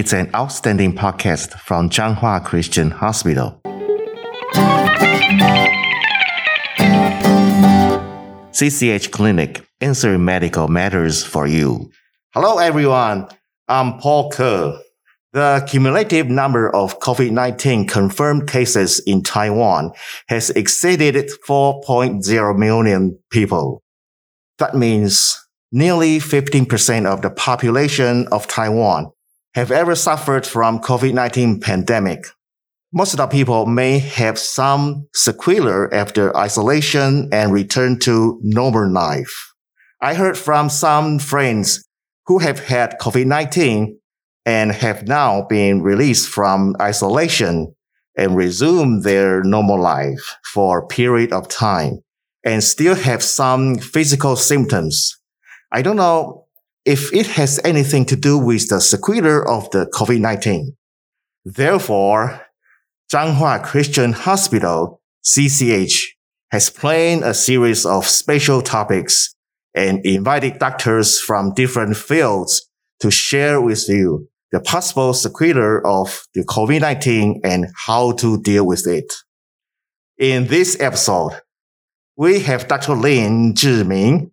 It's 0.00 0.14
an 0.14 0.30
outstanding 0.34 0.94
podcast 0.94 1.60
from 1.60 1.90
Changhua 1.90 2.42
Christian 2.42 2.90
Hospital. 2.90 3.60
CCH 8.50 9.10
Clinic, 9.10 9.62
answering 9.82 10.24
medical 10.24 10.68
matters 10.68 11.22
for 11.22 11.46
you. 11.46 11.90
Hello, 12.32 12.56
everyone. 12.56 13.28
I'm 13.68 13.98
Paul 13.98 14.30
Ke. 14.30 14.80
The 15.34 15.66
cumulative 15.68 16.30
number 16.30 16.74
of 16.74 16.98
COVID-19 17.00 17.86
confirmed 17.86 18.48
cases 18.48 19.00
in 19.00 19.22
Taiwan 19.22 19.92
has 20.28 20.48
exceeded 20.48 21.30
4.0 21.46 22.56
million 22.56 23.18
people. 23.30 23.82
That 24.56 24.74
means 24.74 25.36
nearly 25.70 26.20
15% 26.20 27.04
of 27.04 27.20
the 27.20 27.28
population 27.28 28.28
of 28.28 28.46
Taiwan 28.46 29.12
have 29.54 29.70
ever 29.70 29.94
suffered 29.94 30.46
from 30.46 30.78
COVID-19 30.80 31.60
pandemic. 31.60 32.26
Most 32.92 33.12
of 33.12 33.18
the 33.18 33.26
people 33.26 33.66
may 33.66 33.98
have 33.98 34.38
some 34.38 35.08
sequelae 35.14 35.88
after 35.92 36.36
isolation 36.36 37.28
and 37.32 37.52
return 37.52 37.98
to 38.00 38.40
normal 38.42 38.90
life. 38.90 39.52
I 40.00 40.14
heard 40.14 40.38
from 40.38 40.70
some 40.70 41.18
friends 41.18 41.84
who 42.26 42.38
have 42.38 42.60
had 42.60 42.98
COVID-19 42.98 43.96
and 44.46 44.72
have 44.72 45.06
now 45.06 45.42
been 45.42 45.82
released 45.82 46.28
from 46.28 46.74
isolation 46.80 47.74
and 48.16 48.36
resumed 48.36 49.02
their 49.02 49.42
normal 49.42 49.80
life 49.80 50.36
for 50.44 50.78
a 50.78 50.86
period 50.86 51.32
of 51.32 51.48
time 51.48 52.00
and 52.44 52.64
still 52.64 52.94
have 52.94 53.22
some 53.22 53.78
physical 53.78 54.36
symptoms. 54.36 55.16
I 55.72 55.82
don't 55.82 55.96
know 55.96 56.46
if 56.84 57.12
it 57.12 57.26
has 57.26 57.60
anything 57.64 58.04
to 58.06 58.16
do 58.16 58.38
with 58.38 58.68
the 58.68 58.80
sequelae 58.80 59.42
of 59.46 59.70
the 59.70 59.86
COVID-19. 59.92 60.76
Therefore, 61.44 62.40
Changhua 63.12 63.62
Christian 63.62 64.12
Hospital, 64.12 65.00
CCH, 65.24 65.94
has 66.52 66.70
planned 66.70 67.24
a 67.24 67.34
series 67.34 67.84
of 67.84 68.06
special 68.06 68.62
topics 68.62 69.34
and 69.74 70.04
invited 70.04 70.58
doctors 70.58 71.20
from 71.20 71.54
different 71.54 71.96
fields 71.96 72.68
to 73.00 73.10
share 73.10 73.60
with 73.60 73.88
you 73.88 74.28
the 74.52 74.60
possible 74.60 75.14
sequelae 75.14 75.80
of 75.84 76.26
the 76.34 76.44
COVID-19 76.44 77.40
and 77.44 77.66
how 77.86 78.12
to 78.12 78.40
deal 78.42 78.66
with 78.66 78.86
it. 78.86 79.12
In 80.18 80.48
this 80.48 80.78
episode, 80.80 81.40
we 82.16 82.40
have 82.40 82.68
Dr. 82.68 82.94
Lin 82.94 83.54
Chih-ming 83.54 84.32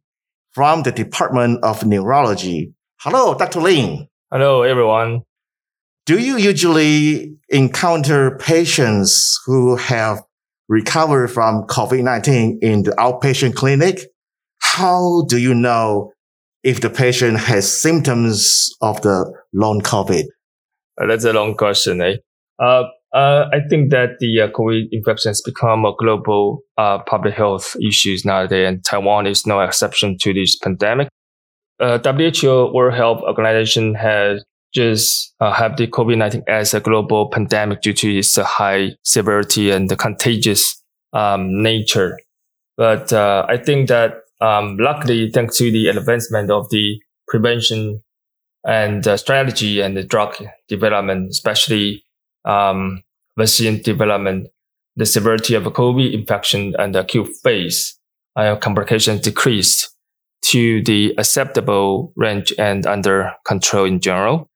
from 0.58 0.82
the 0.82 0.92
Department 0.92 1.64
of 1.64 1.86
Neurology. 1.86 2.74
Hello, 3.02 3.36
Dr. 3.36 3.62
Lin. 3.62 4.08
Hello, 4.32 4.64
everyone. 4.64 5.22
Do 6.08 6.18
you 6.18 6.38
usually 6.38 7.38
encounter 7.50 8.40
patients 8.40 9.40
who 9.46 9.76
have 9.76 10.24
recovered 10.68 11.28
from 11.28 11.68
COVID-19 11.68 12.58
in 12.64 12.82
the 12.82 12.92
outpatient 12.94 13.54
clinic? 13.54 14.00
How 14.58 15.26
do 15.30 15.38
you 15.38 15.54
know 15.54 16.12
if 16.64 16.82
the 16.82 16.90
patient 16.90 17.38
has 17.38 17.72
symptoms 17.72 18.76
of 18.82 19.00
the 19.04 19.32
long 19.54 19.82
COVID? 19.82 20.24
Uh, 21.00 21.06
that's 21.06 21.26
a 21.26 21.34
long 21.34 21.54
question, 21.54 22.02
eh? 22.02 22.16
Uh, 22.58 22.86
uh, 23.18 23.50
I 23.52 23.68
think 23.68 23.90
that 23.90 24.20
the 24.20 24.42
uh, 24.42 24.48
COVID 24.50 24.90
infection 24.92 25.32
has 25.32 25.42
become 25.42 25.86
a 25.86 25.94
global 25.98 26.62
uh, 26.78 27.00
public 27.00 27.34
health 27.34 27.76
issues 27.82 28.24
nowadays, 28.24 28.68
and 28.68 28.86
Taiwan 28.86 29.26
is 29.26 29.48
no 29.48 29.60
exception 29.62 30.20
to 30.20 30.34
this 30.34 30.56
pandemic. 30.56 31.10
Uh, 31.80 31.98
WHO 31.98 32.72
World 32.74 32.94
Health 32.94 33.22
Organization 33.24 33.96
has 33.96 34.44
just 34.72 35.34
uh, 35.40 35.52
have 35.52 35.78
the 35.78 35.88
COVID-19 35.88 36.44
as 36.48 36.76
a 36.76 36.80
global 36.80 37.32
pandemic 37.32 37.82
due 37.82 37.94
to 37.94 38.20
its 38.20 38.36
high 38.36 38.92
severity 39.04 39.72
and 39.72 39.90
the 39.90 39.96
contagious 39.96 40.80
um, 41.14 41.64
nature. 41.64 42.20
But 42.76 43.12
uh, 43.12 43.48
I 43.50 43.58
think 43.58 43.88
that 43.88 44.22
um, 44.42 44.78
luckily, 44.80 45.32
thanks 45.32 45.58
to 45.58 45.72
the 45.72 45.88
advancement 45.88 46.52
of 46.52 46.70
the 46.70 47.00
prevention 47.28 48.04
and 48.64 49.08
uh, 49.08 49.18
strategy 49.18 49.82
and 49.82 49.98
the 49.98 50.04
drug 50.04 50.36
development, 50.68 51.32
especially 51.32 52.04
um, 52.46 53.02
vaccine 53.38 53.82
development, 53.82 54.48
the 54.96 55.06
severity 55.06 55.54
of 55.54 55.66
a 55.66 55.72
COVID 55.72 56.14
infection 56.14 56.74
and 56.78 56.96
acute 56.96 57.30
phase 57.44 57.98
uh, 58.36 58.56
complications 58.56 59.22
decreased 59.22 59.90
to 60.44 60.84
the 60.84 61.14
acceptable 61.18 62.14
range 62.16 62.54
and 62.58 62.86
under 62.86 63.32
control 63.46 63.86
in 63.86 64.00
general. 64.00 64.50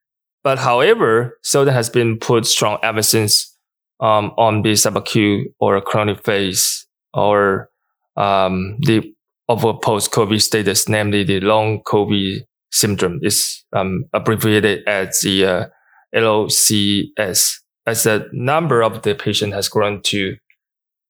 But 0.44 0.60
however, 0.60 1.38
so 1.44 1.66
there 1.66 1.74
has 1.74 1.90
been 1.90 2.18
put 2.18 2.46
strong 2.46 2.80
emphasis 2.82 3.56
um, 4.00 4.32
on 4.38 4.64
the 4.64 4.74
subacute 4.74 5.46
or 5.60 5.80
chronic 5.82 6.24
phase 6.24 6.88
or 7.14 7.70
um, 8.18 8.78
the 8.82 9.14
of 9.50 9.66
a 9.66 9.74
post-COVID 9.74 10.42
status, 10.42 10.88
namely 10.88 11.24
the 11.24 11.42
long 11.42 11.84
COVID 11.84 12.40
syndrome, 12.72 13.20
is 13.22 13.66
um, 13.74 14.06
abbreviated 14.14 14.88
as 14.88 15.20
the 15.22 15.46
uh, 15.46 15.66
LCS. 16.16 17.58
As 17.88 18.04
the 18.04 18.30
number 18.32 18.84
of 18.84 19.02
the 19.02 19.16
patient 19.16 19.54
has 19.54 19.68
grown 19.68 20.02
to 20.04 20.38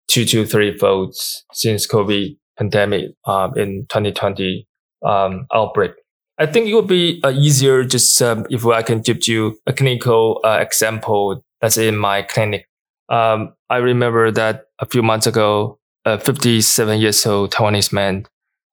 two 0.08 0.26
to 0.26 0.46
three 0.46 0.78
folds 0.78 1.46
since 1.54 1.88
COVID 1.88 2.38
pandemic 2.58 3.12
um, 3.26 3.58
in 3.58 3.86
2020 3.90 4.68
um, 5.06 5.48
outbreak. 5.54 5.92
I 6.38 6.46
think 6.46 6.68
it 6.68 6.74
would 6.74 6.88
be 6.88 7.22
uh, 7.24 7.30
easier 7.30 7.84
just 7.84 8.22
um, 8.22 8.46
if 8.50 8.66
I 8.66 8.82
can 8.82 9.02
give 9.02 9.28
you 9.28 9.58
a 9.66 9.74
clinical 9.74 10.42
uh, 10.44 10.58
example 10.60 11.44
that's 11.62 11.78
in 11.78 11.98
my 11.98 12.24
clinic. 12.24 12.68
Um, 13.10 13.54
I 13.70 13.78
remember 13.78 14.32
that 14.32 14.66
a 14.80 14.86
few 14.86 15.04
months 15.04 15.28
ago, 15.28 15.80
a 16.06 16.20
57 16.20 17.00
years 17.00 17.26
old 17.26 17.52
Taiwanese 17.52 17.94
man, 17.94 18.26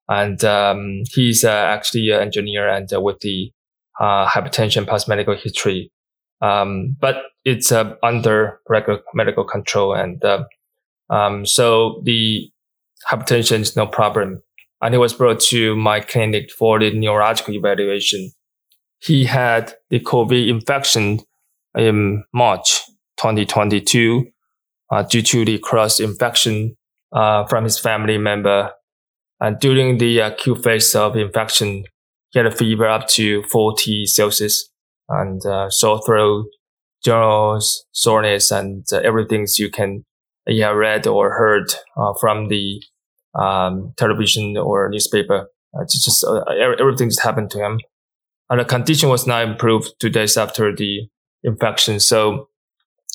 and 0.07 0.43
um, 0.43 1.03
he's 1.13 1.43
uh, 1.43 1.49
actually 1.49 2.09
an 2.09 2.21
engineer 2.21 2.67
and 2.67 2.91
uh, 2.91 2.99
with 2.99 3.19
the 3.19 3.51
uh, 3.99 4.27
hypertension 4.27 4.87
past 4.87 5.07
medical 5.07 5.35
history. 5.35 5.91
Um, 6.41 6.95
but 6.99 7.17
it's 7.43 7.71
uh, 7.71 7.95
under 8.03 8.59
regular 8.69 9.01
medical 9.13 9.43
control, 9.43 9.93
and 9.93 10.23
um, 11.09 11.45
so 11.45 12.01
the 12.05 12.49
hypertension 13.09 13.59
is 13.59 13.75
no 13.75 13.87
problem 13.87 14.41
and 14.81 14.93
he 14.93 14.97
was 14.97 15.13
brought 15.13 15.39
to 15.39 15.75
my 15.75 15.99
clinic 15.99 16.51
for 16.51 16.79
the 16.79 16.91
neurological 16.91 17.53
evaluation. 17.53 18.31
He 18.99 19.25
had 19.25 19.73
the 19.89 19.99
COVID 19.99 20.47
infection 20.47 21.19
in 21.77 22.23
March 22.33 22.81
2022 23.17 24.27
uh, 24.91 25.03
due 25.03 25.21
to 25.21 25.45
the 25.45 25.59
cross 25.59 25.99
infection 25.99 26.75
uh, 27.11 27.45
from 27.45 27.63
his 27.63 27.79
family 27.79 28.17
member. 28.17 28.71
And 29.39 29.59
during 29.59 29.97
the 29.97 30.19
acute 30.19 30.63
phase 30.63 30.95
of 30.95 31.15
infection, 31.15 31.85
he 32.31 32.39
had 32.39 32.45
a 32.45 32.51
fever 32.51 32.87
up 32.87 33.07
to 33.09 33.43
40 33.43 34.05
Celsius 34.05 34.69
and 35.09 35.45
uh, 35.45 35.69
sore 35.69 36.01
throat, 36.05 36.45
general 37.03 37.59
soreness, 37.91 38.51
and 38.51 38.85
uh, 38.91 38.97
everything 38.97 39.47
you 39.57 39.69
can 39.69 40.05
yeah, 40.47 40.69
read 40.69 41.07
or 41.07 41.31
heard 41.31 41.73
uh, 41.97 42.13
from 42.19 42.47
the 42.47 42.81
um, 43.35 43.93
television 43.97 44.57
or 44.57 44.89
newspaper. 44.89 45.47
Uh, 45.73 45.83
just, 45.83 46.05
just 46.05 46.23
uh, 46.23 46.43
everything 46.79 47.09
just 47.09 47.21
happened 47.21 47.51
to 47.51 47.59
him, 47.59 47.79
and 48.49 48.59
the 48.59 48.65
condition 48.65 49.09
was 49.09 49.27
not 49.27 49.47
improved 49.47 49.93
two 49.99 50.09
days 50.09 50.37
after 50.37 50.75
the 50.75 51.07
infection. 51.43 51.99
So 51.99 52.49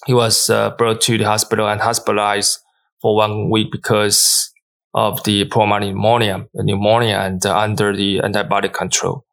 he 0.06 0.14
was 0.14 0.50
uh, 0.50 0.70
brought 0.70 1.00
to 1.02 1.18
the 1.18 1.24
hospital 1.24 1.68
and 1.68 1.80
hospitalized 1.80 2.58
for 3.00 3.16
one 3.16 3.50
week 3.50 3.68
because 3.72 4.52
of 4.94 5.22
the 5.24 5.44
pulmonary 5.46 5.92
pneumonia, 5.92 6.46
pneumonia, 6.54 7.16
and 7.18 7.44
under 7.46 7.94
the 7.94 8.18
antibiotic 8.18 8.72
control 8.72 9.24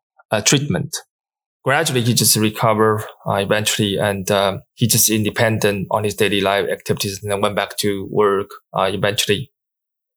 treatment. 0.45 0.97
Gradually, 1.63 2.01
he 2.01 2.13
just 2.15 2.35
recovered 2.35 3.03
uh, 3.27 3.33
eventually, 3.33 3.97
and 3.97 4.29
he 4.73 4.87
just 4.87 5.09
independent 5.09 5.87
on 5.91 6.03
his 6.03 6.15
daily 6.15 6.41
life 6.41 6.67
activities, 6.69 7.21
and 7.21 7.31
then 7.31 7.41
went 7.41 7.55
back 7.55 7.77
to 7.77 8.07
work 8.11 8.49
eventually. 8.73 9.51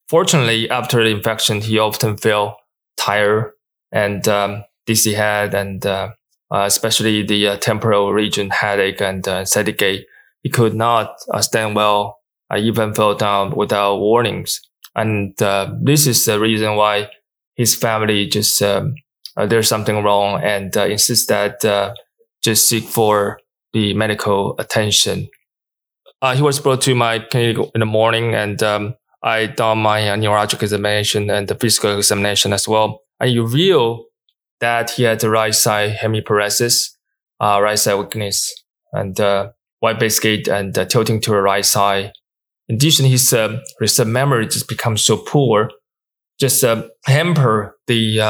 Fortunately, 0.08 0.68
after 0.70 1.02
the 1.02 1.10
infection, 1.10 1.60
he 1.60 1.78
often 1.78 2.16
felt 2.16 2.56
tired 2.96 3.52
and 3.92 4.26
um, 4.28 4.64
dizzy 4.86 5.14
head, 5.14 5.54
and 5.54 5.84
uh, 5.84 6.10
uh, 6.50 6.64
especially 6.66 7.22
the 7.22 7.48
uh, 7.48 7.56
temporal 7.56 8.12
region 8.12 8.50
headache 8.50 9.00
and 9.00 9.26
uh. 9.28 9.44
He 10.42 10.50
could 10.50 10.74
not 10.74 11.16
uh, 11.32 11.40
stand 11.40 11.74
well. 11.74 12.18
I 12.50 12.58
even 12.58 12.94
fell 12.94 13.14
down 13.14 13.56
without 13.56 13.96
warnings, 13.96 14.60
and 14.94 15.40
uh, 15.42 15.72
this 15.82 16.06
is 16.06 16.24
the 16.26 16.38
reason 16.38 16.76
why 16.76 17.08
his 17.56 17.74
family 17.74 18.26
just 18.26 18.62
um, 18.62 18.94
uh, 18.94 19.03
there's 19.36 19.68
something 19.68 20.02
wrong 20.02 20.40
and 20.42 20.76
uh, 20.76 20.86
insist 20.86 21.28
that 21.28 21.94
just 22.42 22.68
seek 22.68 22.84
for 22.84 23.40
the 23.72 23.94
medical 23.94 24.54
attention. 24.58 25.28
he 26.34 26.42
was 26.42 26.60
brought 26.60 26.80
to 26.82 26.94
my 26.94 27.18
clinic 27.18 27.56
in 27.74 27.80
the 27.80 27.86
morning 27.86 28.34
and. 28.34 28.62
Um, 28.62 28.94
I 29.24 29.46
done 29.46 29.78
my 29.78 30.10
uh, 30.10 30.16
neurological 30.16 30.66
examination 30.66 31.30
and 31.30 31.48
the 31.48 31.54
physical 31.54 31.96
examination 31.96 32.52
as 32.52 32.68
well. 32.68 33.00
And 33.18 33.34
reveal 33.34 34.04
that 34.60 34.90
he 34.90 35.04
had 35.04 35.20
the 35.20 35.30
right 35.30 35.54
side 35.54 35.96
hemiparesis. 35.96 36.90
uh, 37.40 37.58
right 37.62 37.78
side 37.78 37.94
weakness 37.94 38.52
and 38.92 39.18
uh, 39.18 39.50
wide 39.80 39.98
base 39.98 40.20
gait 40.20 40.46
and 40.46 40.76
uh, 40.76 40.84
tilting 40.84 41.20
to 41.22 41.30
the 41.30 41.40
right 41.40 41.64
side. 41.64 42.12
In 42.68 42.76
addition, 42.76 43.06
his 43.06 43.32
uh, 43.32 43.60
recent 43.80 44.10
memory 44.10 44.46
just 44.46 44.68
becomes 44.68 45.02
so 45.02 45.16
poor, 45.16 45.70
just 46.38 46.62
uh, 46.62 46.84
hamper 47.06 47.76
the 47.86 48.20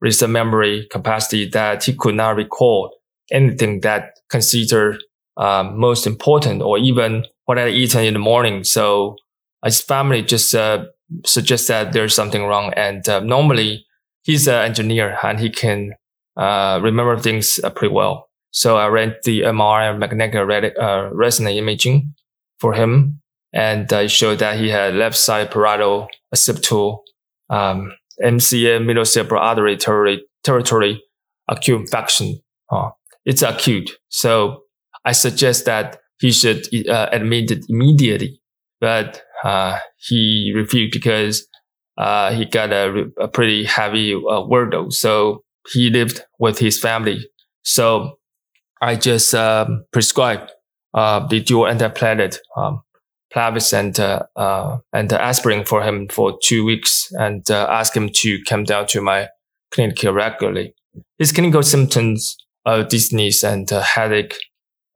recent 0.00 0.32
memory 0.32 0.86
capacity 0.90 1.48
that 1.50 1.84
he 1.84 1.94
could 1.94 2.14
not 2.14 2.36
recall 2.36 2.94
anything 3.30 3.80
that 3.80 4.18
considered 4.30 5.02
um, 5.36 5.78
most 5.78 6.06
important 6.06 6.62
or 6.62 6.78
even 6.78 7.24
what 7.44 7.58
I 7.58 7.68
eaten 7.68 8.04
in 8.04 8.14
the 8.14 8.20
morning. 8.20 8.64
So 8.64 9.16
his 9.64 9.80
family 9.80 10.22
just 10.22 10.54
uh, 10.54 10.86
suggests 11.24 11.68
that 11.68 11.92
there's 11.92 12.14
something 12.14 12.44
wrong. 12.44 12.72
And 12.74 13.08
uh, 13.08 13.20
normally 13.20 13.86
he's 14.22 14.46
an 14.46 14.64
engineer 14.64 15.18
and 15.22 15.40
he 15.40 15.50
can 15.50 15.94
uh, 16.36 16.80
remember 16.82 17.18
things 17.18 17.58
uh, 17.62 17.70
pretty 17.70 17.94
well. 17.94 18.28
So 18.50 18.76
I 18.76 18.86
ran 18.88 19.14
the 19.24 19.42
MRI 19.42 19.98
magnetic 19.98 20.74
uh, 20.80 21.10
resonance 21.12 21.56
imaging 21.56 22.14
for 22.58 22.72
him, 22.72 23.20
and 23.52 23.90
it 23.92 24.10
showed 24.10 24.38
that 24.38 24.58
he 24.58 24.70
had 24.70 24.94
left 24.94 25.16
side 25.16 25.50
parietal 25.50 26.08
occipital 26.32 27.02
um, 27.50 27.92
MCA 28.24 28.84
middle 28.84 29.04
cerebral 29.04 29.42
artery 29.42 29.76
territory, 29.76 30.22
territory 30.44 31.02
acute 31.48 31.86
infarction. 31.86 32.34
Uh, 32.70 32.90
it's 33.24 33.42
acute, 33.42 33.90
so 34.08 34.62
I 35.04 35.12
suggest 35.12 35.64
that 35.66 35.98
he 36.20 36.32
should 36.32 36.66
uh, 36.88 37.08
admit 37.12 37.50
it 37.50 37.64
immediately. 37.68 38.40
But 38.80 39.22
uh, 39.44 39.78
he 39.96 40.52
refused 40.54 40.92
because 40.92 41.46
uh, 41.96 42.32
he 42.32 42.44
got 42.44 42.72
a, 42.72 43.06
a 43.20 43.28
pretty 43.28 43.64
heavy 43.64 44.14
uh, 44.14 44.42
workload. 44.42 44.92
So 44.92 45.42
he 45.72 45.90
lived 45.90 46.22
with 46.38 46.58
his 46.58 46.78
family. 46.78 47.28
So 47.62 48.18
I 48.80 48.94
just 48.96 49.34
um, 49.34 49.84
prescribed 49.92 50.52
uh, 50.94 51.26
the 51.26 51.40
dual 51.40 51.64
antiplatelet, 51.64 52.38
um, 52.56 52.82
Plavix 53.34 53.72
and 53.72 53.98
uh, 54.00 54.22
uh, 54.36 54.78
and 54.92 55.12
aspirin 55.12 55.64
for 55.64 55.82
him 55.82 56.08
for 56.08 56.38
two 56.42 56.64
weeks, 56.64 57.08
and 57.12 57.48
uh, 57.50 57.66
asked 57.70 57.96
him 57.96 58.08
to 58.14 58.38
come 58.48 58.64
down 58.64 58.86
to 58.88 59.00
my 59.00 59.28
clinic 59.70 60.02
regularly. 60.02 60.74
His 61.18 61.32
clinical 61.32 61.62
symptoms 61.62 62.36
of 62.64 62.88
dizziness 62.88 63.42
and 63.44 63.70
uh, 63.72 63.82
headache 63.82 64.36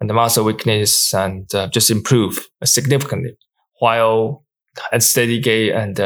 and 0.01 0.13
muscle 0.13 0.45
weakness 0.45 1.15
and 1.15 1.53
uh, 1.55 1.69
just 1.69 1.91
improve 1.91 2.49
significantly, 2.65 3.37
while 3.81 4.45
steady 4.99 5.39
gait 5.41 5.73
and 5.73 5.99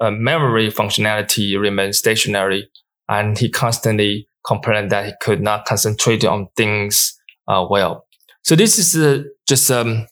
memory 0.00 0.70
functionality 0.70 1.58
remain 1.60 1.92
stationary. 1.92 2.68
And 3.08 3.36
he 3.36 3.50
constantly 3.50 4.28
complained 4.46 4.90
that 4.90 5.06
he 5.06 5.12
could 5.20 5.40
not 5.40 5.64
concentrate 5.64 6.24
on 6.24 6.48
things 6.56 7.14
uh, 7.48 7.66
well. 7.68 8.06
So 8.44 8.56
this 8.56 8.78
is 8.78 8.96
uh, 8.96 9.24
just 9.46 9.70
um, 9.70 10.06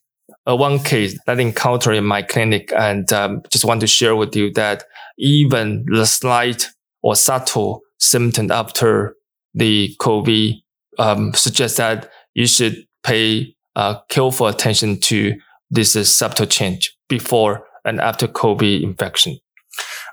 a 0.47 0.57
one 0.57 0.79
case 0.79 1.19
that 1.27 1.39
I 1.39 1.41
encountered 1.43 1.95
in 1.95 2.05
my 2.05 2.23
clinic, 2.23 2.73
and 2.77 3.13
um, 3.13 3.43
just 3.51 3.65
want 3.65 3.81
to 3.81 3.87
share 3.87 4.17
with 4.17 4.35
you 4.35 4.53
that 4.55 4.85
even 5.19 5.85
the 5.87 6.07
slight 6.07 6.67
or 7.03 7.15
subtle 7.15 7.83
symptom 7.99 8.51
after 8.51 9.15
the 9.55 9.95
COVID 10.01 10.55
um, 10.99 11.33
suggests 11.35 11.79
that 11.79 12.11
you 12.35 12.47
should 12.47 12.77
pay 13.03 13.55
uh, 13.77 14.01
careful 14.09 14.47
attention 14.47 14.99
to 15.01 15.35
this 15.71 15.97
uh, 15.97 16.05
subtle 16.05 16.47
change 16.47 16.97
before 17.09 17.67
and 17.85 18.01
after 18.01 18.27
COVID 18.27 18.83
infection. 18.83 19.39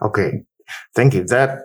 Okay, 0.01 0.43
thank 0.95 1.13
you. 1.13 1.23
That 1.25 1.63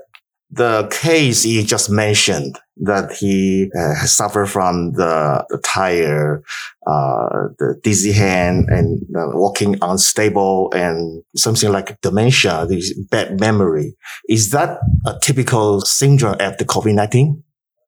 the 0.53 0.87
case 0.93 1.47
you 1.47 1.63
just 1.63 1.89
mentioned 1.89 2.59
that 2.77 3.11
he 3.13 3.71
uh, 3.79 3.95
suffered 4.05 4.47
from 4.47 4.93
the, 4.93 5.45
the 5.49 5.59
tire, 5.59 6.43
uh, 6.87 7.49
the 7.59 7.81
dizzy 7.83 8.13
hand 8.13 8.67
and 8.69 9.03
uh, 9.17 9.29
walking 9.33 9.77
unstable 9.81 10.71
and 10.75 11.23
something 11.35 11.73
like 11.73 11.99
dementia, 12.03 12.67
this 12.69 12.93
bad 13.11 13.41
memory. 13.41 13.97
Is 14.29 14.51
that 14.51 14.79
a 15.07 15.19
typical 15.23 15.81
syndrome 15.81 16.37
after 16.39 16.67
COVID-19? 16.67 17.43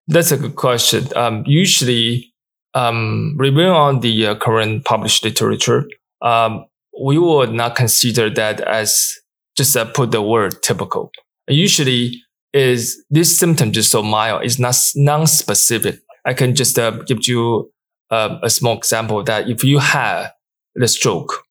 That's 0.06 0.32
a 0.32 0.38
good 0.38 0.56
question. 0.56 1.04
Um, 1.16 1.44
usually, 1.46 2.32
um, 2.72 3.36
reviewing 3.38 3.70
on 3.70 4.00
the 4.00 4.28
uh, 4.28 4.34
current 4.36 4.86
published 4.86 5.22
literature, 5.22 5.84
um, 6.22 6.64
we 7.02 7.18
would 7.18 7.52
not 7.52 7.76
consider 7.76 8.30
that 8.30 8.60
as 8.60 9.12
just 9.54 9.76
put 9.92 10.12
the 10.12 10.22
word 10.22 10.62
typical. 10.62 11.10
Usually, 11.46 12.23
is 12.54 13.04
this 13.10 13.36
symptom 13.36 13.72
just 13.72 13.90
so 13.90 14.02
mild? 14.02 14.44
It's 14.44 14.60
not 14.60 14.76
non-specific. 14.94 15.98
I 16.24 16.34
can 16.34 16.54
just 16.54 16.78
uh, 16.78 16.92
give 17.02 17.26
you 17.26 17.70
uh, 18.10 18.38
a 18.42 18.48
small 18.48 18.78
example 18.78 19.22
that 19.24 19.50
if 19.50 19.64
you 19.64 19.80
have 19.80 20.32
the 20.76 20.86
stroke, 20.86 21.42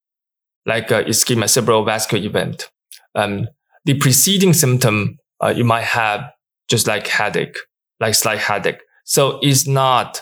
like 0.66 0.92
uh, 0.92 1.04
ischemic 1.04 1.50
cerebral 1.50 1.84
vascular 1.84 2.26
event, 2.26 2.70
um, 3.16 3.48
the 3.86 3.96
preceding 3.96 4.54
symptom 4.54 5.20
uh, 5.44 5.50
you 5.50 5.66
might 5.66 5.84
have 5.84 6.22
just 6.70 6.88
like 6.88 7.06
headache, 7.08 7.58
like 8.00 8.16
slight 8.16 8.40
headache. 8.40 8.80
So 9.04 9.40
it's 9.42 9.68
not 9.68 10.22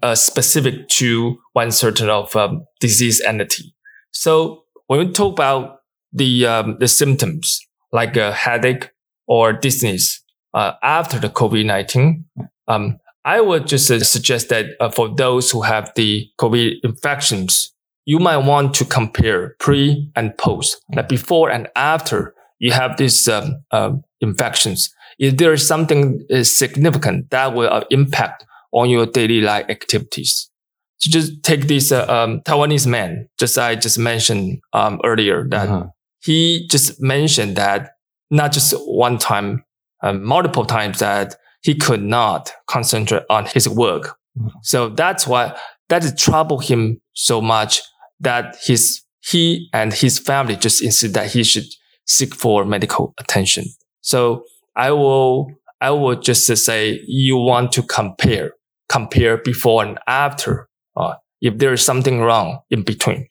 uh, 0.00 0.14
specific 0.14 0.88
to 0.90 1.38
one 1.54 1.72
certain 1.72 2.08
of 2.08 2.36
um, 2.36 2.64
disease 2.78 3.20
entity. 3.20 3.74
So 4.12 4.62
when 4.86 5.00
we 5.00 5.12
talk 5.12 5.32
about 5.32 5.80
the 6.12 6.46
um, 6.46 6.76
the 6.78 6.88
symptoms 6.88 7.60
like 7.92 8.16
a 8.16 8.32
headache 8.32 8.90
or 9.26 9.52
dizziness 9.52 10.19
uh, 10.54 10.72
after 10.82 11.18
the 11.18 11.28
COVID 11.28 11.64
19, 11.64 12.24
um, 12.68 12.98
I 13.24 13.40
would 13.40 13.66
just 13.66 13.90
uh, 13.90 14.00
suggest 14.00 14.48
that 14.48 14.66
uh, 14.80 14.90
for 14.90 15.08
those 15.14 15.50
who 15.50 15.62
have 15.62 15.92
the 15.94 16.28
COVID 16.40 16.76
infections, 16.82 17.72
you 18.06 18.18
might 18.18 18.38
want 18.38 18.74
to 18.74 18.84
compare 18.84 19.56
pre 19.58 20.10
and 20.16 20.36
post, 20.38 20.82
like 20.94 21.08
before 21.08 21.50
and 21.50 21.68
after 21.76 22.34
you 22.58 22.72
have 22.72 22.96
these 22.96 23.28
um, 23.28 23.62
um, 23.70 24.02
infections. 24.20 24.94
If 25.18 25.36
there 25.36 25.52
is 25.52 25.66
something 25.66 26.24
uh, 26.32 26.42
significant 26.44 27.30
that 27.30 27.54
will 27.54 27.70
uh, 27.70 27.84
impact 27.90 28.46
on 28.72 28.88
your 28.88 29.06
daily 29.06 29.40
life 29.40 29.66
activities. 29.68 30.50
So 30.98 31.10
just 31.10 31.42
take 31.42 31.66
this 31.66 31.92
uh, 31.92 32.06
um, 32.08 32.40
Taiwanese 32.40 32.86
man, 32.86 33.28
just 33.38 33.58
I 33.58 33.74
just 33.74 33.98
mentioned 33.98 34.60
um, 34.72 35.00
earlier 35.04 35.46
that 35.48 35.68
uh-huh. 35.68 35.86
he 36.22 36.68
just 36.70 37.00
mentioned 37.00 37.56
that 37.56 37.92
not 38.30 38.52
just 38.52 38.74
one 38.86 39.18
time, 39.18 39.64
um, 40.02 40.22
multiple 40.22 40.64
times 40.64 40.98
that 40.98 41.36
he 41.62 41.74
could 41.74 42.02
not 42.02 42.52
concentrate 42.66 43.22
on 43.28 43.46
his 43.46 43.68
work. 43.68 44.16
So 44.62 44.88
that's 44.88 45.26
why 45.26 45.56
that 45.88 46.16
troubled 46.16 46.64
him 46.64 47.00
so 47.12 47.40
much 47.40 47.82
that 48.20 48.56
his 48.64 49.02
he 49.22 49.68
and 49.72 49.92
his 49.92 50.18
family 50.18 50.56
just 50.56 50.82
insist 50.82 51.14
that 51.14 51.30
he 51.32 51.44
should 51.44 51.66
seek 52.06 52.34
for 52.34 52.64
medical 52.64 53.12
attention. 53.18 53.64
So 54.00 54.44
I 54.76 54.92
will 54.92 55.50
I 55.80 55.90
will 55.90 56.18
just 56.18 56.46
say 56.46 57.00
you 57.06 57.36
want 57.36 57.72
to 57.72 57.82
compare 57.82 58.52
compare 58.88 59.38
before 59.38 59.84
and 59.84 59.98
after. 60.06 60.68
Uh, 60.96 61.14
if 61.40 61.58
there 61.58 61.72
is 61.72 61.84
something 61.84 62.20
wrong 62.20 62.60
in 62.70 62.82
between. 62.82 63.26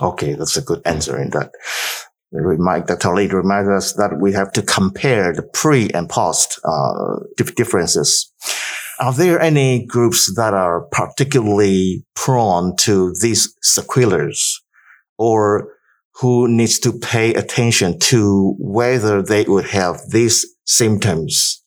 Okay, 0.00 0.34
that's 0.34 0.56
a 0.56 0.62
good 0.62 0.82
answer 0.84 1.20
in 1.20 1.30
that 1.30 1.50
remind 2.32 2.86
Dr. 2.86 3.14
Lee 3.14 3.28
reminds 3.28 3.70
us 3.70 3.92
that 3.94 4.18
we 4.20 4.32
have 4.32 4.52
to 4.52 4.62
compare 4.62 5.32
the 5.32 5.42
pre 5.42 5.90
and 5.90 6.08
post 6.08 6.60
uh, 6.64 7.16
differences. 7.56 8.32
Are 8.98 9.12
there 9.12 9.40
any 9.40 9.84
groups 9.84 10.34
that 10.36 10.54
are 10.54 10.86
particularly 10.90 12.04
prone 12.14 12.76
to 12.76 13.14
these 13.20 13.54
sequelae 13.62 14.32
or 15.18 15.68
who 16.20 16.48
needs 16.48 16.78
to 16.78 16.92
pay 16.92 17.34
attention 17.34 17.98
to 17.98 18.54
whether 18.58 19.22
they 19.22 19.44
would 19.44 19.66
have 19.66 20.00
these 20.10 20.46
symptoms? 20.64 21.62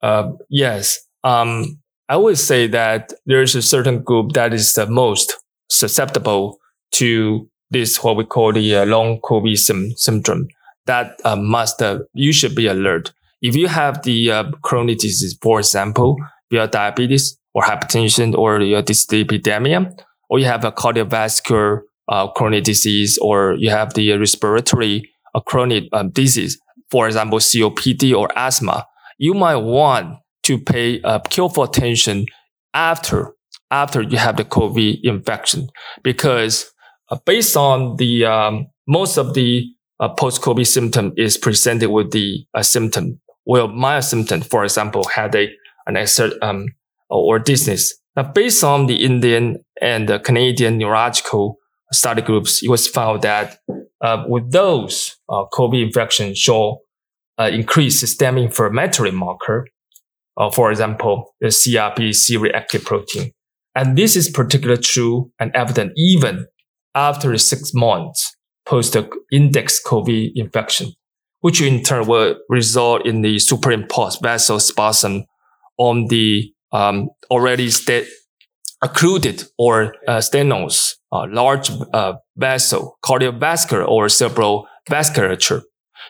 Uh, 0.00 0.30
yes. 0.48 0.98
Um, 1.24 1.80
I 2.08 2.16
would 2.16 2.38
say 2.38 2.66
that 2.68 3.12
there's 3.26 3.54
a 3.54 3.62
certain 3.62 4.02
group 4.02 4.32
that 4.32 4.54
is 4.54 4.74
the 4.74 4.86
most 4.86 5.36
susceptible 5.68 6.58
to 6.94 7.48
this 7.70 8.02
what 8.02 8.16
we 8.16 8.24
call 8.24 8.52
the 8.52 8.76
uh, 8.76 8.84
long 8.84 9.20
COVID 9.20 9.56
sim- 9.56 9.92
syndrome 9.96 10.48
that 10.86 11.20
uh, 11.24 11.36
must 11.36 11.80
uh, 11.82 12.00
you 12.14 12.32
should 12.32 12.54
be 12.54 12.66
alert. 12.66 13.12
If 13.42 13.56
you 13.56 13.68
have 13.68 14.02
the 14.02 14.30
uh, 14.30 14.50
chronic 14.62 14.98
disease, 14.98 15.38
for 15.40 15.58
example, 15.58 16.16
your 16.50 16.66
diabetes 16.66 17.38
or 17.54 17.62
hypertension 17.62 18.36
or 18.36 18.60
your 18.60 18.82
dyslipidemia, 18.82 19.96
or 20.28 20.38
you 20.38 20.46
have 20.46 20.64
a 20.64 20.72
cardiovascular 20.72 21.82
uh, 22.08 22.26
chronic 22.28 22.64
disease, 22.64 23.18
or 23.18 23.54
you 23.54 23.70
have 23.70 23.94
the 23.94 24.12
respiratory 24.12 25.08
uh, 25.34 25.40
chronic 25.40 25.84
um, 25.92 26.10
disease, 26.10 26.58
for 26.90 27.06
example, 27.06 27.38
COPD 27.38 28.14
or 28.14 28.28
asthma, 28.36 28.86
you 29.18 29.32
might 29.32 29.56
want 29.56 30.18
to 30.42 30.58
pay 30.58 31.00
careful 31.30 31.62
attention 31.62 32.26
after 32.74 33.32
after 33.70 34.02
you 34.02 34.18
have 34.18 34.36
the 34.36 34.44
COVID 34.44 35.00
infection 35.04 35.68
because 36.02 36.72
based 37.16 37.56
on 37.56 37.96
the 37.96 38.24
um, 38.24 38.66
most 38.86 39.16
of 39.16 39.34
the 39.34 39.66
uh, 40.00 40.08
post-COVID 40.08 40.66
symptom 40.66 41.12
is 41.16 41.36
presented 41.36 41.90
with 41.90 42.10
the 42.12 42.44
uh, 42.54 42.62
symptom, 42.62 43.20
well, 43.44 43.68
mild 43.68 44.04
symptom, 44.04 44.40
for 44.40 44.64
example, 44.64 45.04
headache 45.04 45.50
and 45.86 45.96
exert, 45.96 46.32
um, 46.42 46.66
or 47.08 47.38
dizziness. 47.38 47.94
Now, 48.16 48.24
based 48.24 48.64
on 48.64 48.86
the 48.86 49.04
Indian 49.04 49.58
and 49.80 50.08
the 50.08 50.18
Canadian 50.18 50.78
neurological 50.78 51.58
study 51.92 52.22
groups, 52.22 52.62
it 52.62 52.68
was 52.68 52.88
found 52.88 53.22
that 53.22 53.58
uh, 54.00 54.24
with 54.26 54.50
those 54.52 55.16
uh, 55.28 55.44
COVID 55.52 55.82
infections 55.82 56.38
show 56.38 56.80
uh, 57.38 57.50
increased 57.52 58.00
systemic 58.00 58.44
inflammatory 58.44 59.10
marker, 59.10 59.66
uh, 60.36 60.50
for 60.50 60.70
example, 60.70 61.34
the 61.40 61.48
CRP 61.48 62.14
C-reactive 62.14 62.84
protein. 62.84 63.32
And 63.74 63.96
this 63.96 64.16
is 64.16 64.28
particularly 64.28 64.82
true 64.82 65.30
and 65.38 65.54
evident 65.54 65.92
even 65.96 66.46
after 66.94 67.36
six 67.38 67.72
months 67.74 68.36
post 68.66 68.96
index 69.32 69.80
COVID 69.84 70.32
infection, 70.34 70.92
which 71.40 71.60
in 71.60 71.82
turn 71.82 72.06
will 72.06 72.36
result 72.48 73.06
in 73.06 73.22
the 73.22 73.38
superimposed 73.38 74.20
vessel 74.22 74.60
spasm 74.60 75.24
on 75.78 76.06
the 76.08 76.52
um, 76.72 77.08
already 77.30 77.70
sta- 77.70 78.06
occluded 78.82 79.44
or 79.58 79.94
uh, 80.06 80.18
stenosis, 80.18 80.94
uh, 81.12 81.26
large 81.30 81.70
uh, 81.92 82.14
vessel, 82.36 82.98
cardiovascular 83.04 83.86
or 83.86 84.08
cerebral 84.08 84.66
vasculature. 84.88 85.62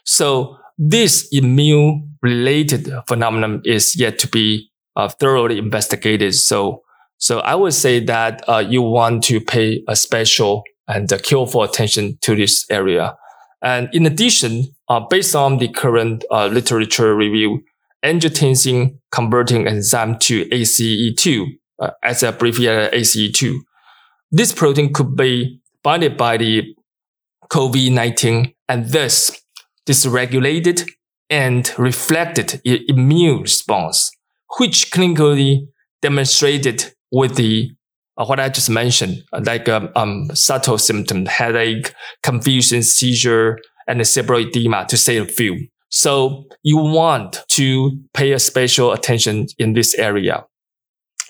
So 0.04 0.56
this 0.78 1.28
immune 1.32 2.16
related 2.22 2.90
phenomenon 3.06 3.62
is 3.64 3.98
yet 3.98 4.18
to 4.20 4.28
be 4.28 4.70
uh, 4.96 5.08
thoroughly 5.08 5.58
investigated. 5.58 6.34
So, 6.34 6.82
so 7.20 7.40
I 7.40 7.54
would 7.54 7.74
say 7.74 8.02
that 8.06 8.42
uh, 8.48 8.64
you 8.66 8.80
want 8.80 9.24
to 9.24 9.40
pay 9.40 9.82
a 9.86 9.94
special 9.94 10.64
and 10.88 11.08
careful 11.22 11.62
attention 11.62 12.18
to 12.22 12.34
this 12.34 12.64
area. 12.70 13.14
And 13.62 13.90
in 13.92 14.06
addition, 14.06 14.74
uh, 14.88 15.00
based 15.00 15.36
on 15.36 15.58
the 15.58 15.68
current 15.68 16.24
uh, 16.30 16.46
literature 16.46 17.14
review, 17.14 17.62
angiotensin 18.02 18.98
converting 19.12 19.68
enzyme 19.68 20.18
to 20.20 20.46
ACE2, 20.46 21.46
uh, 21.78 21.90
as 22.02 22.22
abbreviated 22.22 22.92
ACE2, 22.94 23.54
this 24.32 24.54
protein 24.54 24.92
could 24.92 25.14
be 25.14 25.60
binded 25.82 26.16
by 26.16 26.38
the 26.38 26.74
COVID-19 27.52 28.54
and 28.66 28.90
thus 28.90 29.42
dysregulated 29.86 30.88
and 31.28 31.70
reflected 31.78 32.62
immune 32.64 33.42
response, 33.42 34.10
which 34.58 34.90
clinically 34.90 35.68
demonstrated 36.00 36.94
with 37.10 37.36
the 37.36 37.70
uh, 38.16 38.24
what 38.24 38.40
I 38.40 38.48
just 38.48 38.68
mentioned, 38.68 39.22
like 39.32 39.68
um, 39.68 39.88
um, 39.96 40.30
subtle 40.34 40.78
symptom, 40.78 41.26
headache, 41.26 41.94
confusion, 42.22 42.82
seizure, 42.82 43.58
and 43.88 44.06
cerebral 44.06 44.40
edema, 44.40 44.86
to 44.88 44.96
say 44.96 45.16
a 45.16 45.24
few. 45.24 45.68
So 45.88 46.44
you 46.62 46.76
want 46.76 47.42
to 47.52 47.98
pay 48.14 48.32
a 48.32 48.38
special 48.38 48.92
attention 48.92 49.46
in 49.58 49.72
this 49.72 49.94
area. 49.94 50.44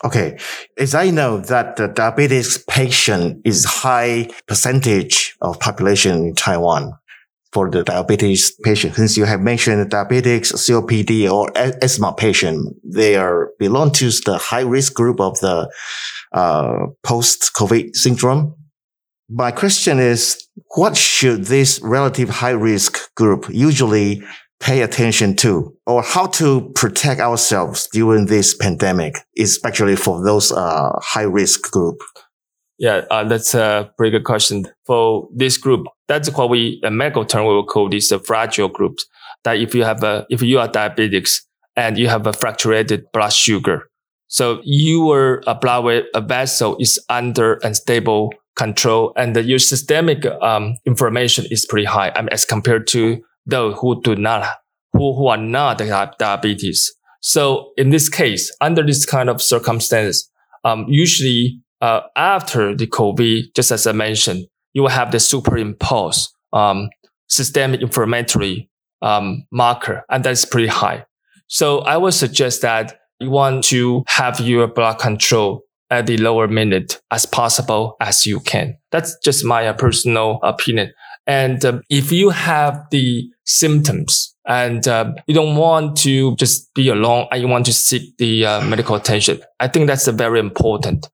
Okay. 0.03 0.37
As 0.77 0.95
I 0.95 1.11
know 1.11 1.39
that 1.41 1.75
the 1.75 1.87
diabetes 1.87 2.57
patient 2.67 3.41
is 3.45 3.65
high 3.65 4.29
percentage 4.47 5.35
of 5.41 5.59
population 5.59 6.25
in 6.25 6.35
Taiwan 6.35 6.93
for 7.51 7.69
the 7.69 7.83
diabetes 7.83 8.51
patient. 8.63 8.95
Since 8.95 9.17
you 9.17 9.25
have 9.25 9.41
mentioned 9.41 9.91
diabetics, 9.91 10.53
COPD 10.53 11.29
or 11.31 11.51
asthma 11.55 12.13
patient, 12.13 12.75
they 12.83 13.15
are 13.15 13.51
belong 13.59 13.91
to 13.93 14.09
the 14.25 14.37
high 14.37 14.61
risk 14.61 14.93
group 14.93 15.19
of 15.19 15.39
the 15.39 15.69
uh, 16.31 16.87
post 17.03 17.51
COVID 17.53 17.95
syndrome. 17.95 18.55
My 19.29 19.51
question 19.51 19.99
is, 19.99 20.47
what 20.75 20.97
should 20.97 21.45
this 21.45 21.79
relative 21.81 22.29
high 22.29 22.49
risk 22.51 23.13
group 23.15 23.45
usually 23.49 24.23
pay 24.59 24.81
attention 24.81 25.35
to 25.35 25.75
or 25.87 26.03
how 26.03 26.27
to 26.27 26.71
protect 26.75 27.19
ourselves 27.19 27.89
during 27.91 28.27
this 28.27 28.53
pandemic, 28.53 29.15
especially 29.37 29.95
for 29.95 30.23
those 30.23 30.51
uh, 30.51 30.91
high 31.01 31.23
risk 31.23 31.71
group? 31.71 31.97
Yeah, 32.77 33.05
uh, 33.11 33.23
that's 33.23 33.53
a 33.53 33.91
pretty 33.97 34.11
good 34.11 34.23
question. 34.23 34.65
For 34.85 35.29
this 35.35 35.57
group, 35.57 35.85
that's 36.11 36.29
what 36.29 36.49
we, 36.49 36.81
a 36.83 36.91
medical 36.91 37.23
term, 37.23 37.45
we 37.45 37.53
will 37.53 37.65
call 37.65 37.89
this 37.89 38.11
uh, 38.11 38.19
fragile 38.19 38.67
groups. 38.67 39.05
That 39.45 39.57
if 39.57 39.73
you 39.73 39.85
have 39.85 40.03
a, 40.03 40.25
if 40.29 40.41
you 40.41 40.59
are 40.59 40.67
diabetics 40.67 41.39
and 41.75 41.97
you 41.97 42.09
have 42.09 42.27
a 42.27 42.33
fractured 42.33 43.05
blood 43.13 43.33
sugar, 43.33 43.89
so 44.27 44.61
your 44.63 45.41
uh, 45.47 45.53
blood 45.53 46.03
vessel 46.27 46.75
is 46.79 46.99
under 47.09 47.55
unstable 47.63 48.33
control 48.57 49.13
and 49.15 49.35
your 49.37 49.57
systemic 49.57 50.25
um, 50.25 50.75
inflammation 50.85 51.45
is 51.49 51.65
pretty 51.65 51.85
high 51.85 52.11
I 52.13 52.21
mean, 52.21 52.29
as 52.31 52.45
compared 52.45 52.87
to 52.87 53.21
those 53.45 53.77
who 53.79 54.01
do 54.01 54.15
not, 54.15 54.47
who, 54.93 55.15
who 55.15 55.27
are 55.27 55.37
not 55.37 55.81
diabetes. 56.19 56.93
So 57.21 57.71
in 57.77 57.89
this 57.89 58.09
case, 58.09 58.53
under 58.59 58.83
this 58.83 59.05
kind 59.05 59.29
of 59.29 59.41
circumstance, 59.41 60.29
um, 60.65 60.85
usually 60.89 61.61
uh, 61.79 62.01
after 62.15 62.75
the 62.75 62.87
COVID, 62.87 63.55
just 63.55 63.71
as 63.71 63.87
I 63.87 63.93
mentioned, 63.93 64.45
you 64.73 64.83
will 64.83 64.89
have 64.89 65.11
the 65.11 65.19
superimposed 65.19 66.33
um, 66.53 66.89
systemic 67.27 67.81
inflammatory 67.81 68.69
um, 69.01 69.45
marker, 69.51 70.03
and 70.09 70.23
that's 70.23 70.45
pretty 70.45 70.67
high. 70.67 71.05
So 71.47 71.79
I 71.79 71.97
would 71.97 72.13
suggest 72.13 72.61
that 72.61 72.99
you 73.19 73.29
want 73.29 73.63
to 73.65 74.03
have 74.07 74.39
your 74.39 74.67
blood 74.67 74.99
control 74.99 75.63
at 75.89 76.07
the 76.07 76.17
lower 76.17 76.47
minute 76.47 77.01
as 77.11 77.25
possible 77.25 77.97
as 77.99 78.25
you 78.25 78.39
can. 78.39 78.77
That's 78.91 79.17
just 79.23 79.43
my 79.43 79.67
uh, 79.67 79.73
personal 79.73 80.39
opinion. 80.41 80.93
And 81.27 81.63
um, 81.65 81.81
if 81.89 82.11
you 82.11 82.29
have 82.29 82.85
the 82.89 83.29
symptoms 83.45 84.35
and 84.47 84.87
uh, 84.87 85.13
you 85.27 85.35
don't 85.35 85.55
want 85.55 85.97
to 85.97 86.35
just 86.37 86.73
be 86.73 86.89
alone 86.89 87.27
and 87.31 87.41
you 87.41 87.47
want 87.47 87.65
to 87.67 87.73
seek 87.73 88.17
the 88.17 88.45
uh, 88.45 88.61
medical 88.65 88.95
attention, 88.95 89.41
I 89.59 89.67
think 89.67 89.87
that's 89.87 90.07
very 90.07 90.39
important. 90.39 91.07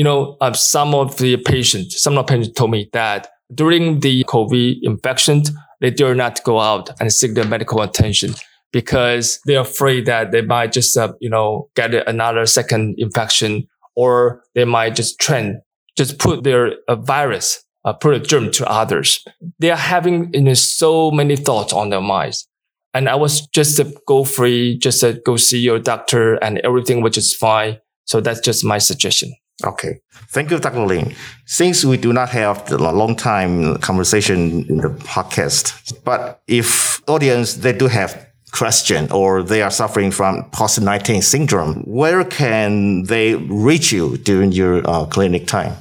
You 0.00 0.04
know, 0.04 0.36
uh, 0.40 0.54
some 0.54 0.94
of 0.94 1.18
the 1.18 1.36
patients, 1.36 2.00
some 2.00 2.16
of 2.16 2.26
the 2.26 2.30
patients 2.32 2.54
told 2.54 2.70
me 2.70 2.88
that 2.92 3.28
during 3.54 4.00
the 4.00 4.24
COVID 4.24 4.78
infection, 4.82 5.42
they 5.80 5.90
dare 5.90 6.14
not 6.14 6.42
go 6.44 6.58
out 6.58 6.88
and 7.00 7.12
seek 7.12 7.34
the 7.34 7.44
medical 7.44 7.82
attention 7.82 8.34
because 8.72 9.40
they're 9.44 9.60
afraid 9.60 10.06
that 10.06 10.32
they 10.32 10.42
might 10.42 10.72
just, 10.72 10.96
uh, 10.96 11.12
you 11.20 11.28
know, 11.28 11.68
get 11.76 11.92
another 12.08 12.46
second 12.46 12.94
infection 12.96 13.66
or 13.94 14.42
they 14.54 14.64
might 14.64 14.94
just 14.94 15.20
trend, 15.20 15.56
just 15.98 16.18
put 16.18 16.44
their 16.44 16.76
uh, 16.88 16.96
virus 16.96 17.62
uh, 17.84 17.92
put 17.92 18.14
a 18.14 18.20
germ 18.20 18.50
to 18.52 18.70
others. 18.70 19.24
They 19.58 19.70
are 19.70 19.76
having 19.76 20.30
you 20.34 20.42
know, 20.42 20.54
so 20.54 21.10
many 21.10 21.36
thoughts 21.36 21.72
on 21.72 21.90
their 21.90 22.00
minds. 22.00 22.46
And 22.92 23.08
I 23.08 23.14
was 23.14 23.46
just 23.48 23.76
to 23.76 23.94
go 24.06 24.24
free, 24.24 24.76
just 24.78 25.00
to 25.00 25.20
go 25.24 25.36
see 25.36 25.60
your 25.60 25.78
doctor 25.78 26.34
and 26.36 26.58
everything, 26.58 27.02
which 27.02 27.16
is 27.16 27.34
fine. 27.34 27.78
So 28.04 28.20
that's 28.20 28.40
just 28.40 28.64
my 28.64 28.78
suggestion. 28.78 29.32
Okay. 29.64 30.00
Thank 30.28 30.50
you, 30.50 30.58
Dr. 30.58 30.86
Lin. 30.86 31.14
Since 31.44 31.84
we 31.84 31.96
do 31.96 32.12
not 32.12 32.30
have 32.30 32.66
the 32.68 32.78
long 32.78 33.16
time 33.16 33.76
conversation 33.78 34.64
in 34.68 34.78
the 34.78 34.88
podcast, 34.88 35.94
but 36.04 36.40
if 36.46 37.02
audience, 37.08 37.54
they 37.54 37.72
do 37.72 37.86
have 37.88 38.26
question 38.52 39.10
or 39.12 39.42
they 39.42 39.62
are 39.62 39.70
suffering 39.70 40.10
from 40.10 40.44
post-19 40.50 41.22
syndrome, 41.22 41.82
where 41.84 42.24
can 42.24 43.04
they 43.04 43.34
reach 43.36 43.92
you 43.92 44.16
during 44.18 44.52
your 44.52 44.88
uh, 44.88 45.04
clinic 45.06 45.46
time? 45.46 45.76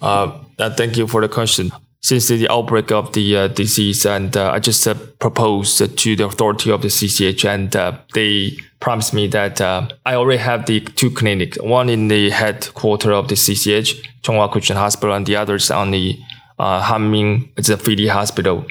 Uh, 0.00 0.38
uh, 0.58 0.70
thank 0.70 0.96
you 0.96 1.06
for 1.06 1.20
the 1.20 1.28
question. 1.28 1.70
Since 2.00 2.28
the 2.28 2.48
outbreak 2.50 2.92
of 2.92 3.14
the 3.14 3.36
uh, 3.36 3.48
disease, 3.48 4.04
and 4.04 4.36
uh, 4.36 4.50
I 4.50 4.58
just 4.58 4.86
uh, 4.86 4.92
proposed 4.92 5.78
to 5.78 6.16
the 6.16 6.26
authority 6.26 6.70
of 6.70 6.82
the 6.82 6.88
CCH, 6.88 7.46
and 7.48 7.72
they 8.12 8.58
promised 8.84 9.14
me 9.14 9.26
that 9.26 9.62
uh, 9.62 9.88
I 10.04 10.14
already 10.14 10.42
have 10.42 10.66
the 10.66 10.80
two 10.80 11.10
clinics, 11.10 11.56
one 11.62 11.88
in 11.88 12.08
the 12.08 12.28
headquarter 12.28 13.12
of 13.12 13.28
the 13.28 13.34
CCH, 13.34 14.06
Changhua 14.22 14.52
Christian 14.52 14.76
Hospital, 14.76 15.14
and 15.14 15.24
the 15.24 15.36
others 15.36 15.70
on 15.70 15.90
the 15.90 16.18
uh, 16.58 16.82
Hanming, 16.82 17.48
it's 17.56 17.70
a 17.70 17.78
FIDI 17.78 18.08
hospital, 18.08 18.66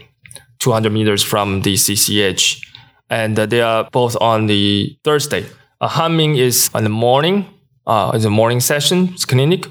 200 0.60 0.92
meters 0.92 1.24
from 1.24 1.64
the 1.64 1.74
CCH. 1.74 2.64
And 3.10 3.36
they 3.36 3.62
are 3.62 3.90
both 3.92 4.16
on 4.22 4.46
the 4.46 4.96
Thursday. 5.04 5.48
Uh, 5.82 5.90
Hanming 5.90 6.38
is 6.38 6.70
on 6.76 6.84
the 6.84 6.92
morning, 6.92 7.48
uh, 7.88 8.12
it's 8.14 8.26
a 8.26 8.30
morning 8.30 8.60
session, 8.60 9.16
clinic 9.28 9.66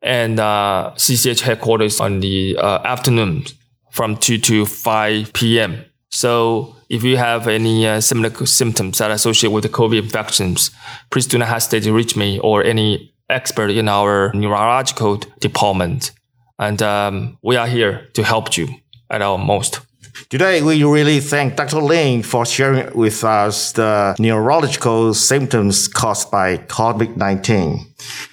and 0.00 0.40
uh, 0.40 0.92
CCH 0.96 1.42
headquarters 1.42 2.00
on 2.00 2.20
the 2.20 2.56
uh, 2.56 2.78
afternoon 2.84 3.44
from 3.90 4.16
2 4.16 4.38
to 4.38 4.64
5 4.64 5.32
p.m. 5.34 5.84
So 6.10 6.76
if 6.92 7.02
you 7.02 7.16
have 7.16 7.48
any 7.48 7.86
uh, 7.86 8.00
similar 8.02 8.30
symptoms 8.44 8.98
that 8.98 9.10
are 9.10 9.14
associated 9.14 9.54
with 9.54 9.64
the 9.64 9.70
COVID 9.70 9.98
infections, 9.98 10.70
please 11.10 11.26
do 11.26 11.38
not 11.38 11.48
hesitate 11.48 11.84
to 11.84 11.92
reach 11.92 12.16
me 12.16 12.38
or 12.40 12.62
any 12.62 13.14
expert 13.30 13.70
in 13.70 13.88
our 13.88 14.30
neurological 14.34 15.16
department. 15.40 16.12
And 16.58 16.82
um, 16.82 17.38
we 17.42 17.56
are 17.56 17.66
here 17.66 18.08
to 18.12 18.22
help 18.22 18.58
you 18.58 18.68
at 19.08 19.22
our 19.22 19.38
most. 19.38 19.80
Today, 20.28 20.60
we 20.60 20.84
really 20.84 21.20
thank 21.20 21.56
Dr. 21.56 21.80
Lin 21.80 22.22
for 22.22 22.44
sharing 22.44 22.94
with 22.94 23.24
us 23.24 23.72
the 23.72 24.14
neurological 24.18 25.14
symptoms 25.14 25.88
caused 25.88 26.30
by 26.30 26.58
COVID-19. 26.58 27.80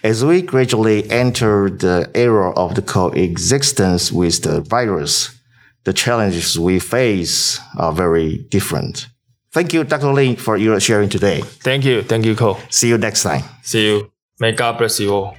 As 0.04 0.26
we 0.26 0.42
gradually 0.42 1.10
enter 1.10 1.70
the 1.70 2.12
era 2.14 2.52
of 2.52 2.76
the 2.76 2.82
coexistence 2.82 4.12
with 4.12 4.44
the 4.44 4.60
virus, 4.60 5.39
the 5.84 5.94
challenges 5.94 6.58
we 6.60 6.80
face 6.80 7.60
are 7.78 7.94
very 7.94 8.40
different. 8.50 9.08
Thank 9.52 9.74
you, 9.74 9.84
Dr. 9.84 10.14
Lin, 10.14 10.36
for 10.36 10.58
your 10.58 10.80
sharing 10.80 11.10
today. 11.10 11.42
Thank 11.42 11.84
you. 11.84 12.04
Thank 12.04 12.26
you, 12.26 12.36
Cole. 12.36 12.60
See 12.70 12.88
you 12.88 12.98
next 12.98 13.24
time. 13.24 13.44
See 13.64 13.86
you. 13.88 14.12
May 14.40 14.52
God 14.52 14.78
bless 14.78 15.00
you 15.00 15.14
all. 15.14 15.36